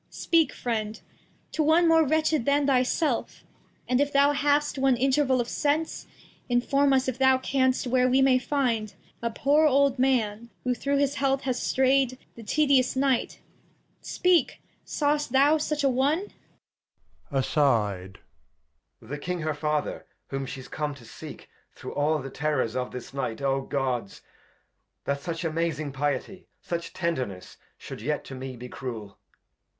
Speak, 0.09 0.51
Friend, 0.51 0.99
to 1.51 1.61
one 1.61 1.87
more 1.87 2.03
wretched 2.03 2.45
than 2.45 2.65
thy 2.65 2.81
self; 2.81 3.43
And 3.87 4.01
if 4.01 4.11
thou 4.11 4.31
hast 4.31 4.79
one 4.79 4.97
Interval 4.97 5.39
of 5.39 5.47
Sense, 5.47 6.07
Inform 6.49 6.91
us, 6.91 7.07
if 7.07 7.19
thou 7.19 7.37
canst, 7.37 7.85
where 7.85 8.09
we 8.09 8.19
may 8.19 8.39
find 8.39 8.95
A 9.21 9.29
poor 9.29 9.67
old 9.67 9.99
Man, 9.99 10.49
who 10.63 10.73
through 10.73 10.97
this 10.97 11.17
heath 11.17 11.41
has 11.41 11.61
stray'd 11.61 12.17
The 12.33 12.41
tedious 12.41 12.95
Night.— 12.95 13.41
Speak, 14.15 14.59
sawest 14.83 15.33
thou 15.33 15.59
such 15.59 15.83
a 15.83 15.87
one? 15.87 16.29
Edg. 17.31 18.15
The 19.03 19.19
King 19.19 19.41
her 19.41 19.53
Father, 19.53 20.07
whom 20.29 20.47
she's 20.47 20.67
come 20.67 20.95
to 20.95 21.05
seek; 21.05 21.47
Through 21.75 21.93
all 21.93 22.17
the 22.17 22.31
Terrors 22.31 22.75
of 22.75 22.89
this 22.91 23.13
Night: 23.13 23.37
OGods! 23.37 24.13
[Aside. 24.13 24.23
That 25.05 25.21
such 25.21 25.45
amazing 25.45 25.91
Piety, 25.91 26.47
such 26.59 26.91
Tenderness 26.91 27.57
Shou'd 27.77 28.01
yet 28.01 28.23
to 28.23 28.33
me 28.33 28.57
be 28.57 28.67
Cruel. 28.67 29.19